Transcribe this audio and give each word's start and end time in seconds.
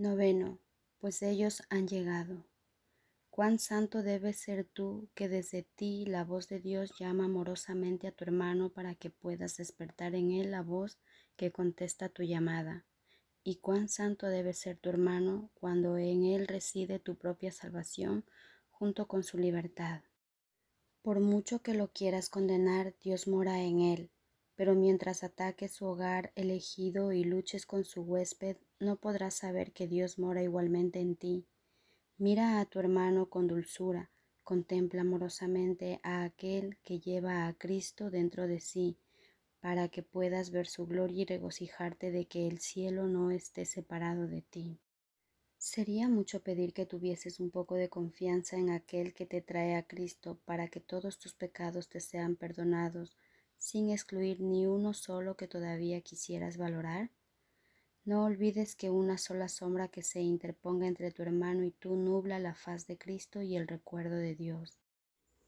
Noveno, 0.00 0.58
pues 0.96 1.20
ellos 1.20 1.62
han 1.68 1.86
llegado. 1.86 2.46
Cuán 3.28 3.58
santo 3.58 4.02
debes 4.02 4.38
ser 4.38 4.64
tú 4.64 5.10
que 5.12 5.28
desde 5.28 5.62
ti 5.62 6.06
la 6.06 6.24
voz 6.24 6.48
de 6.48 6.58
Dios 6.58 6.92
llama 6.98 7.26
amorosamente 7.26 8.06
a 8.06 8.12
tu 8.12 8.24
hermano 8.24 8.70
para 8.70 8.94
que 8.94 9.10
puedas 9.10 9.58
despertar 9.58 10.14
en 10.14 10.30
él 10.30 10.52
la 10.52 10.62
voz 10.62 10.98
que 11.36 11.52
contesta 11.52 12.08
tu 12.08 12.22
llamada. 12.22 12.86
Y 13.44 13.56
cuán 13.56 13.90
santo 13.90 14.26
debe 14.26 14.54
ser 14.54 14.78
tu 14.78 14.88
hermano 14.88 15.50
cuando 15.52 15.98
en 15.98 16.24
él 16.24 16.48
reside 16.48 16.98
tu 16.98 17.16
propia 17.16 17.52
salvación 17.52 18.24
junto 18.70 19.06
con 19.06 19.22
su 19.22 19.36
libertad. 19.36 20.00
Por 21.02 21.20
mucho 21.20 21.60
que 21.60 21.74
lo 21.74 21.88
quieras 21.92 22.30
condenar, 22.30 22.94
Dios 23.02 23.28
mora 23.28 23.62
en 23.62 23.80
él, 23.80 24.10
pero 24.60 24.74
mientras 24.74 25.24
ataques 25.24 25.72
su 25.72 25.86
hogar 25.86 26.32
elegido 26.34 27.12
y 27.12 27.24
luches 27.24 27.64
con 27.64 27.86
su 27.86 28.02
huésped, 28.02 28.58
no 28.78 28.96
podrás 28.96 29.32
saber 29.32 29.72
que 29.72 29.88
Dios 29.88 30.18
mora 30.18 30.42
igualmente 30.42 31.00
en 31.00 31.16
ti. 31.16 31.46
Mira 32.18 32.60
a 32.60 32.66
tu 32.66 32.78
hermano 32.78 33.30
con 33.30 33.46
dulzura, 33.46 34.10
contempla 34.44 35.00
amorosamente 35.00 35.98
a 36.02 36.24
aquel 36.24 36.76
que 36.82 37.00
lleva 37.00 37.46
a 37.46 37.54
Cristo 37.54 38.10
dentro 38.10 38.46
de 38.46 38.60
sí, 38.60 38.98
para 39.60 39.88
que 39.88 40.02
puedas 40.02 40.50
ver 40.50 40.66
su 40.66 40.86
gloria 40.86 41.22
y 41.22 41.24
regocijarte 41.24 42.10
de 42.10 42.26
que 42.26 42.46
el 42.46 42.58
cielo 42.58 43.06
no 43.08 43.30
esté 43.30 43.64
separado 43.64 44.26
de 44.26 44.42
ti. 44.42 44.78
Sería 45.56 46.06
mucho 46.10 46.42
pedir 46.42 46.74
que 46.74 46.84
tuvieses 46.84 47.40
un 47.40 47.50
poco 47.50 47.76
de 47.76 47.88
confianza 47.88 48.58
en 48.58 48.68
aquel 48.68 49.14
que 49.14 49.24
te 49.24 49.40
trae 49.40 49.76
a 49.76 49.86
Cristo 49.86 50.38
para 50.44 50.68
que 50.68 50.80
todos 50.80 51.18
tus 51.18 51.32
pecados 51.32 51.88
te 51.88 52.00
sean 52.00 52.36
perdonados, 52.36 53.16
sin 53.60 53.90
excluir 53.90 54.40
ni 54.40 54.66
uno 54.66 54.94
solo 54.94 55.36
que 55.36 55.46
todavía 55.46 56.00
quisieras 56.00 56.56
valorar. 56.56 57.10
No 58.06 58.24
olvides 58.24 58.74
que 58.74 58.88
una 58.88 59.18
sola 59.18 59.48
sombra 59.48 59.88
que 59.88 60.02
se 60.02 60.22
interponga 60.22 60.88
entre 60.88 61.12
tu 61.12 61.22
hermano 61.22 61.62
y 61.64 61.70
tú 61.70 61.94
nubla 61.94 62.38
la 62.38 62.54
faz 62.54 62.86
de 62.86 62.96
Cristo 62.96 63.42
y 63.42 63.56
el 63.56 63.68
recuerdo 63.68 64.16
de 64.16 64.34
Dios. 64.34 64.78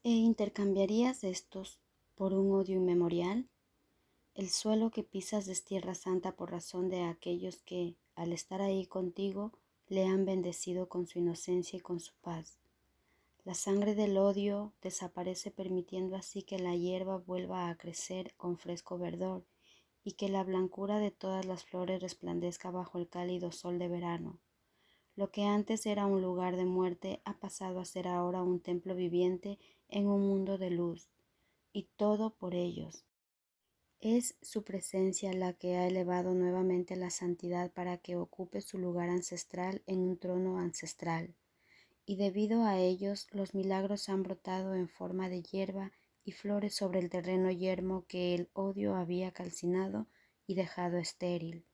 ¿E 0.05 0.11
intercambiarías 0.11 1.25
estos 1.25 1.81
por 2.15 2.35
un 2.35 2.53
odio 2.53 2.77
inmemorial? 2.77 3.49
El 4.35 4.51
suelo 4.51 4.91
que 4.91 5.03
pisas 5.03 5.49
es 5.49 5.65
tierra 5.65 5.95
santa 5.95 6.37
por 6.37 6.51
razón 6.51 6.91
de 6.91 7.05
aquellos 7.05 7.63
que, 7.63 7.97
al 8.15 8.33
estar 8.33 8.61
ahí 8.61 8.87
contigo, 8.87 9.53
le 9.89 10.05
han 10.05 10.27
bendecido 10.27 10.89
con 10.89 11.07
su 11.07 11.19
inocencia 11.19 11.79
y 11.79 11.81
con 11.81 11.99
su 11.99 12.13
paz. 12.21 12.62
La 13.45 13.55
sangre 13.55 13.97
del 13.97 14.19
odio 14.19 14.73
desaparece 14.83 15.51
permitiendo 15.51 16.15
así 16.15 16.43
que 16.43 16.61
la 16.61 16.77
hierba 16.77 17.17
vuelva 17.17 17.69
a 17.69 17.77
crecer 17.77 18.35
con 18.37 18.57
fresco 18.57 18.99
verdor 18.99 19.45
y 20.05 20.13
que 20.13 20.29
la 20.29 20.45
blancura 20.45 20.99
de 20.99 21.11
todas 21.11 21.45
las 21.45 21.65
flores 21.65 22.01
resplandezca 22.01 22.71
bajo 22.71 22.99
el 22.99 23.09
cálido 23.09 23.51
sol 23.51 23.81
de 23.81 23.89
verano. 23.89 24.39
Lo 25.17 25.31
que 25.31 25.45
antes 25.45 25.87
era 25.87 26.07
un 26.07 26.23
lugar 26.23 26.57
de 26.57 26.65
muerte 26.65 27.21
ha 27.25 27.39
pasado 27.39 27.81
a 27.81 27.85
ser 27.85 28.07
ahora 28.07 28.43
un 28.43 28.61
templo 28.61 28.95
viviente 28.95 29.59
en 29.89 30.07
un 30.07 30.21
mundo 30.23 30.57
de 30.57 30.71
luz, 30.71 31.11
y 31.73 31.89
todo 31.97 32.35
por 32.35 32.55
ellos, 32.55 33.05
es 33.99 34.37
su 34.41 34.65
presencia 34.65 35.33
la 35.33 35.53
que 35.53 35.77
ha 35.77 35.87
elevado 35.87 36.35
nuevamente 36.35 36.97
la 36.97 37.11
santidad 37.11 37.73
para 37.73 37.99
que 37.99 38.17
ocupe 38.17 38.61
su 38.61 38.79
lugar 38.79 39.11
ancestral 39.11 39.83
en 39.87 40.01
un 40.01 40.19
trono 40.19 40.59
ancestral. 40.59 41.35
Y 42.05 42.17
debido 42.17 42.65
a 42.65 42.79
ellos 42.79 43.29
los 43.31 43.55
milagros 43.55 44.09
han 44.09 44.23
brotado 44.23 44.75
en 44.75 44.89
forma 44.89 45.29
de 45.29 45.43
hierba 45.43 45.93
y 46.25 46.33
flores 46.33 46.75
sobre 46.75 47.01
el 47.01 47.11
terreno 47.11 47.51
yermo 47.51 48.07
que 48.07 48.35
el 48.35 48.49
odio 48.53 48.97
había 48.97 49.33
calcinado 49.33 50.09
y 50.47 50.55
dejado 50.55 50.99
estéril. 50.99 51.65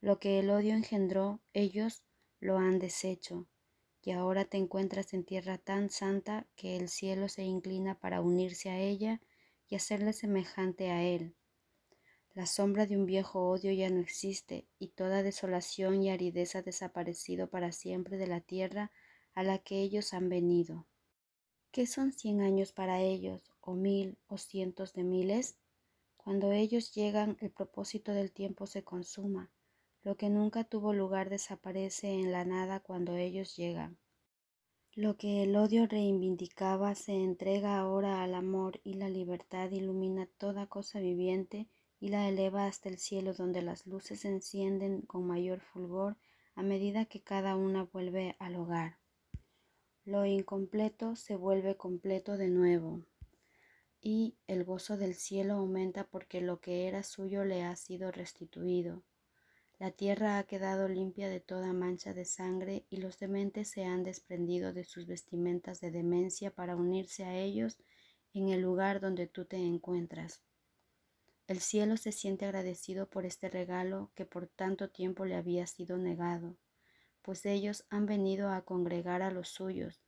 Lo 0.00 0.18
que 0.18 0.38
el 0.38 0.50
odio 0.50 0.74
engendró, 0.74 1.40
ellos 1.52 2.02
lo 2.38 2.58
han 2.58 2.78
deshecho, 2.78 3.46
y 4.02 4.12
ahora 4.12 4.44
te 4.44 4.56
encuentras 4.56 5.12
en 5.12 5.24
tierra 5.24 5.58
tan 5.58 5.90
santa 5.90 6.46
que 6.56 6.76
el 6.76 6.88
cielo 6.88 7.28
se 7.28 7.42
inclina 7.42 7.98
para 7.98 8.20
unirse 8.20 8.70
a 8.70 8.78
ella 8.78 9.20
y 9.68 9.74
hacerle 9.74 10.12
semejante 10.12 10.90
a 10.90 11.02
él 11.02 11.34
la 12.34 12.46
sombra 12.46 12.86
de 12.86 12.96
un 12.96 13.06
viejo 13.06 13.48
odio 13.50 13.72
ya 13.72 13.90
no 13.90 14.00
existe 14.00 14.68
y 14.78 14.88
toda 14.88 15.24
desolación 15.24 16.02
y 16.02 16.10
aridez 16.10 16.54
ha 16.54 16.62
desaparecido 16.62 17.50
para 17.50 17.72
siempre 17.72 18.18
de 18.18 18.28
la 18.28 18.40
tierra 18.40 18.92
a 19.40 19.42
la 19.42 19.58
que 19.58 19.80
ellos 19.80 20.12
han 20.12 20.28
venido. 20.28 20.86
¿Qué 21.72 21.86
son 21.86 22.12
cien 22.12 22.42
años 22.42 22.72
para 22.72 23.00
ellos, 23.00 23.40
o 23.62 23.72
mil, 23.72 24.18
o 24.26 24.36
cientos 24.36 24.92
de 24.92 25.02
miles? 25.02 25.56
Cuando 26.18 26.52
ellos 26.52 26.92
llegan, 26.92 27.38
el 27.40 27.50
propósito 27.50 28.12
del 28.12 28.32
tiempo 28.32 28.66
se 28.66 28.84
consuma. 28.84 29.50
Lo 30.02 30.18
que 30.18 30.28
nunca 30.28 30.64
tuvo 30.64 30.92
lugar 30.92 31.30
desaparece 31.30 32.12
en 32.12 32.32
la 32.32 32.44
nada 32.44 32.80
cuando 32.80 33.16
ellos 33.16 33.56
llegan. 33.56 33.96
Lo 34.92 35.16
que 35.16 35.42
el 35.44 35.56
odio 35.56 35.86
reivindicaba 35.86 36.94
se 36.94 37.14
entrega 37.14 37.78
ahora 37.78 38.22
al 38.22 38.34
amor 38.34 38.82
y 38.84 38.94
la 38.94 39.08
libertad 39.08 39.70
ilumina 39.70 40.28
toda 40.36 40.66
cosa 40.66 41.00
viviente 41.00 41.66
y 41.98 42.08
la 42.08 42.28
eleva 42.28 42.66
hasta 42.66 42.90
el 42.90 42.98
cielo 42.98 43.32
donde 43.32 43.62
las 43.62 43.86
luces 43.86 44.20
se 44.20 44.28
encienden 44.28 45.00
con 45.00 45.26
mayor 45.26 45.60
fulgor 45.60 46.18
a 46.54 46.62
medida 46.62 47.06
que 47.06 47.22
cada 47.22 47.56
una 47.56 47.84
vuelve 47.84 48.36
al 48.38 48.56
hogar. 48.56 48.99
Lo 50.06 50.24
incompleto 50.24 51.14
se 51.14 51.36
vuelve 51.36 51.76
completo 51.76 52.38
de 52.38 52.48
nuevo 52.48 53.04
y 54.00 54.34
el 54.46 54.64
gozo 54.64 54.96
del 54.96 55.14
cielo 55.14 55.54
aumenta 55.54 56.04
porque 56.04 56.40
lo 56.40 56.58
que 56.58 56.88
era 56.88 57.02
suyo 57.02 57.44
le 57.44 57.64
ha 57.64 57.76
sido 57.76 58.10
restituido. 58.10 59.02
La 59.78 59.90
tierra 59.90 60.38
ha 60.38 60.44
quedado 60.44 60.88
limpia 60.88 61.28
de 61.28 61.40
toda 61.40 61.74
mancha 61.74 62.14
de 62.14 62.24
sangre 62.24 62.86
y 62.88 62.96
los 62.96 63.18
dementes 63.18 63.68
se 63.68 63.84
han 63.84 64.02
desprendido 64.02 64.72
de 64.72 64.84
sus 64.84 65.06
vestimentas 65.06 65.80
de 65.80 65.90
demencia 65.90 66.50
para 66.50 66.76
unirse 66.76 67.24
a 67.24 67.36
ellos 67.36 67.78
en 68.32 68.48
el 68.48 68.62
lugar 68.62 69.00
donde 69.00 69.26
tú 69.26 69.44
te 69.44 69.58
encuentras. 69.58 70.40
El 71.46 71.60
cielo 71.60 71.98
se 71.98 72.12
siente 72.12 72.46
agradecido 72.46 73.08
por 73.08 73.26
este 73.26 73.50
regalo 73.50 74.10
que 74.14 74.24
por 74.24 74.46
tanto 74.46 74.88
tiempo 74.88 75.26
le 75.26 75.34
había 75.34 75.66
sido 75.66 75.98
negado, 75.98 76.56
pues 77.22 77.46
ellos 77.46 77.84
han 77.90 78.06
venido 78.06 78.50
a 78.50 78.62
congregar 78.62 79.22
a 79.22 79.30
los 79.30 79.48
suyos. 79.48 80.02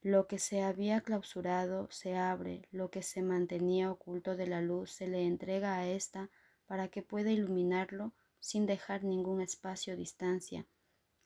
Lo 0.00 0.26
que 0.26 0.38
se 0.38 0.62
había 0.62 1.00
clausurado 1.00 1.88
se 1.90 2.16
abre, 2.16 2.68
lo 2.72 2.90
que 2.90 3.02
se 3.02 3.22
mantenía 3.22 3.90
oculto 3.90 4.36
de 4.36 4.46
la 4.46 4.60
luz 4.60 4.90
se 4.90 5.06
le 5.06 5.26
entrega 5.26 5.76
a 5.76 5.88
ésta 5.88 6.30
para 6.66 6.88
que 6.88 7.02
pueda 7.02 7.30
iluminarlo 7.30 8.12
sin 8.40 8.66
dejar 8.66 9.04
ningún 9.04 9.40
espacio 9.40 9.94
o 9.94 9.96
distancia 9.96 10.66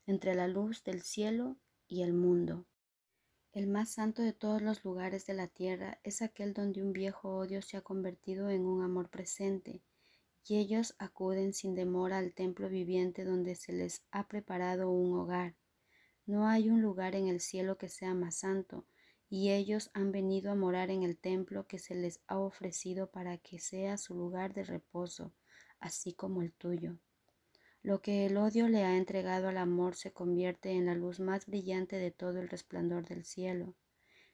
entre 0.07 0.35
la 0.35 0.47
luz 0.47 0.85
del 0.85 1.03
cielo 1.03 1.57
y 1.89 2.03
el 2.03 2.13
mundo. 2.13 2.67
El 3.53 3.67
más 3.67 3.89
santo 3.89 4.21
de 4.23 4.35
todos 4.35 4.61
los 4.61 4.85
lugares 4.85 5.25
de 5.25 5.33
la 5.33 5.49
tierra 5.49 5.99
es 6.05 6.21
aquel 6.21 6.53
donde 6.53 6.83
un 6.83 6.93
viejo 6.93 7.37
odio 7.37 7.63
se 7.63 7.79
ha 7.79 7.81
convertido 7.81 8.51
en 8.51 8.67
un 8.67 8.83
amor 8.83 9.09
presente, 9.09 9.81
y 10.49 10.59
ellos 10.59 10.95
acuden 10.99 11.53
sin 11.53 11.75
demora 11.75 12.19
al 12.19 12.33
templo 12.33 12.69
viviente 12.69 13.25
donde 13.25 13.57
se 13.57 13.73
les 13.73 14.05
ha 14.13 14.29
preparado 14.29 14.91
un 14.91 15.19
hogar. 15.19 15.57
No 16.25 16.47
hay 16.47 16.69
un 16.71 16.83
lugar 16.83 17.17
en 17.17 17.27
el 17.27 17.41
cielo 17.41 17.77
que 17.79 17.89
sea 17.89 18.15
más 18.15 18.37
santo, 18.37 18.87
y 19.29 19.51
ellos 19.51 19.91
han 19.93 20.13
venido 20.13 20.53
a 20.53 20.55
morar 20.55 20.91
en 20.91 21.03
el 21.03 21.19
templo 21.19 21.67
que 21.67 21.81
se 21.81 21.97
les 21.97 22.21
ha 22.29 22.39
ofrecido 22.39 23.11
para 23.11 23.39
que 23.39 23.59
sea 23.59 23.97
su 23.97 24.15
lugar 24.15 24.55
de 24.55 24.63
reposo, 24.63 25.33
así 25.81 26.13
como 26.13 26.43
el 26.43 26.53
tuyo. 26.53 26.97
Lo 27.83 28.01
que 28.01 28.27
el 28.27 28.37
odio 28.37 28.69
le 28.69 28.85
ha 28.85 28.97
entregado 28.97 29.49
al 29.49 29.59
amor 29.59 29.97
se 29.97 30.13
convierte 30.13 30.71
en 30.71 30.87
la 30.87 30.95
luz 30.95 31.19
más 31.19 31.47
brillante 31.47 31.97
de 31.97 32.13
todo 32.13 32.39
el 32.39 32.49
resplandor 32.49 33.05
del 33.07 33.25
cielo, 33.25 33.75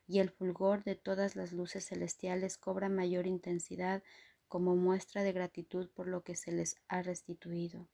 y 0.07 0.19
el 0.19 0.31
fulgor 0.31 0.85
de 0.85 0.95
todas 0.95 1.37
las 1.37 1.53
luces 1.53 1.87
celestiales 1.87 2.59
cobra 2.59 2.91
mayor 2.91 3.27
intensidad 3.27 4.03
como 4.53 4.77
muestra 4.77 5.23
de 5.23 5.33
gratitud 5.33 5.89
por 5.95 6.07
lo 6.07 6.25
que 6.25 6.37
se 6.37 6.53
les 6.53 6.77
ha 6.89 7.01
restituido. 7.01 7.89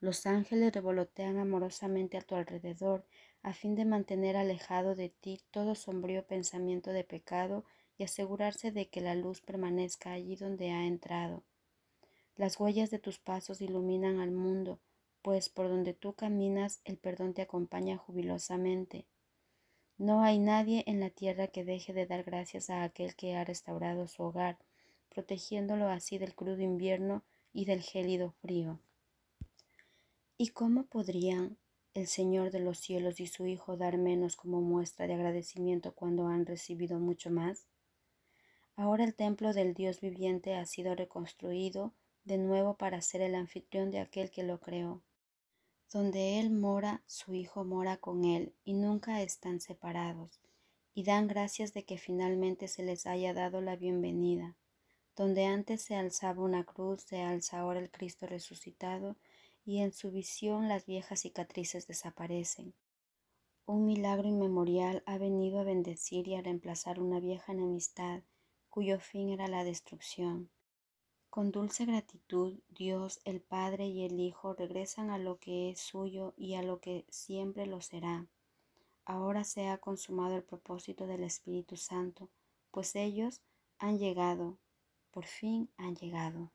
Los 0.00 0.24
ángeles 0.24 0.72
revolotean 0.72 1.36
amorosamente 1.36 2.16
a 2.16 2.22
tu 2.22 2.36
alrededor 2.36 3.04
a 3.42 3.52
fin 3.52 3.74
de 3.74 3.84
mantener 3.84 4.34
alejado 4.34 4.94
de 4.94 5.10
ti 5.10 5.42
todo 5.50 5.74
sombrío 5.74 6.26
pensamiento 6.26 6.90
de 6.90 7.04
pecado 7.04 7.66
y 7.98 8.04
asegurarse 8.04 8.72
de 8.72 8.88
que 8.88 9.02
la 9.02 9.14
luz 9.14 9.42
permanezca 9.42 10.12
allí 10.12 10.36
donde 10.36 10.70
ha 10.70 10.86
entrado. 10.86 11.44
Las 12.34 12.58
huellas 12.58 12.90
de 12.90 12.98
tus 12.98 13.18
pasos 13.18 13.60
iluminan 13.60 14.20
al 14.20 14.30
mundo, 14.30 14.80
pues 15.20 15.50
por 15.50 15.68
donde 15.68 15.92
tú 15.92 16.14
caminas 16.14 16.80
el 16.86 16.96
perdón 16.96 17.34
te 17.34 17.42
acompaña 17.42 17.98
jubilosamente. 17.98 19.04
No 19.98 20.22
hay 20.22 20.38
nadie 20.38 20.82
en 20.86 20.98
la 20.98 21.10
tierra 21.10 21.48
que 21.48 21.62
deje 21.62 21.92
de 21.92 22.06
dar 22.06 22.22
gracias 22.22 22.70
a 22.70 22.84
aquel 22.84 23.14
que 23.14 23.36
ha 23.36 23.44
restaurado 23.44 24.08
su 24.08 24.22
hogar, 24.22 24.56
protegiéndolo 25.12 25.88
así 25.88 26.18
del 26.18 26.34
crudo 26.34 26.62
invierno 26.62 27.22
y 27.52 27.66
del 27.66 27.82
gélido 27.82 28.32
frío. 28.40 28.80
¿Y 30.38 30.48
cómo 30.48 30.86
podrían 30.86 31.58
el 31.94 32.06
Señor 32.06 32.50
de 32.50 32.60
los 32.60 32.78
cielos 32.78 33.20
y 33.20 33.26
su 33.26 33.46
Hijo 33.46 33.76
dar 33.76 33.98
menos 33.98 34.36
como 34.36 34.62
muestra 34.62 35.06
de 35.06 35.14
agradecimiento 35.14 35.94
cuando 35.94 36.28
han 36.28 36.46
recibido 36.46 36.98
mucho 36.98 37.30
más? 37.30 37.66
Ahora 38.74 39.04
el 39.04 39.14
templo 39.14 39.52
del 39.52 39.74
Dios 39.74 40.00
viviente 40.00 40.54
ha 40.54 40.64
sido 40.64 40.94
reconstruido 40.94 41.92
de 42.24 42.38
nuevo 42.38 42.76
para 42.76 43.02
ser 43.02 43.20
el 43.20 43.34
anfitrión 43.34 43.90
de 43.90 44.00
aquel 44.00 44.30
que 44.30 44.42
lo 44.42 44.60
creó. 44.60 45.02
Donde 45.92 46.40
Él 46.40 46.50
mora, 46.50 47.02
su 47.06 47.34
Hijo 47.34 47.64
mora 47.64 47.98
con 47.98 48.24
Él 48.24 48.54
y 48.64 48.72
nunca 48.72 49.20
están 49.20 49.60
separados, 49.60 50.40
y 50.94 51.04
dan 51.04 51.28
gracias 51.28 51.74
de 51.74 51.84
que 51.84 51.98
finalmente 51.98 52.66
se 52.66 52.82
les 52.82 53.06
haya 53.06 53.34
dado 53.34 53.60
la 53.60 53.76
bienvenida. 53.76 54.56
Donde 55.22 55.44
antes 55.44 55.82
se 55.82 55.94
alzaba 55.94 56.42
una 56.42 56.64
cruz, 56.64 57.02
se 57.02 57.22
alza 57.22 57.60
ahora 57.60 57.78
el 57.78 57.92
Cristo 57.92 58.26
resucitado, 58.26 59.14
y 59.64 59.78
en 59.78 59.92
su 59.92 60.10
visión 60.10 60.66
las 60.66 60.84
viejas 60.84 61.20
cicatrices 61.20 61.86
desaparecen. 61.86 62.74
Un 63.64 63.86
milagro 63.86 64.26
inmemorial 64.26 65.04
ha 65.06 65.18
venido 65.18 65.60
a 65.60 65.62
bendecir 65.62 66.26
y 66.26 66.34
a 66.34 66.42
reemplazar 66.42 66.98
una 66.98 67.20
vieja 67.20 67.52
enemistad 67.52 68.22
cuyo 68.68 68.98
fin 68.98 69.28
era 69.28 69.46
la 69.46 69.62
destrucción. 69.62 70.50
Con 71.30 71.52
dulce 71.52 71.84
gratitud, 71.84 72.58
Dios, 72.70 73.20
el 73.24 73.40
Padre 73.40 73.86
y 73.86 74.04
el 74.04 74.18
Hijo 74.18 74.54
regresan 74.54 75.10
a 75.10 75.18
lo 75.18 75.38
que 75.38 75.70
es 75.70 75.78
suyo 75.78 76.34
y 76.36 76.54
a 76.54 76.62
lo 76.62 76.80
que 76.80 77.04
siempre 77.10 77.66
lo 77.66 77.80
será. 77.80 78.26
Ahora 79.04 79.44
se 79.44 79.68
ha 79.68 79.78
consumado 79.78 80.34
el 80.34 80.42
propósito 80.42 81.06
del 81.06 81.22
Espíritu 81.22 81.76
Santo, 81.76 82.28
pues 82.72 82.96
ellos 82.96 83.40
han 83.78 84.00
llegado, 84.00 84.58
por 85.12 85.26
fin 85.26 85.70
han 85.76 85.94
llegado. 85.94 86.50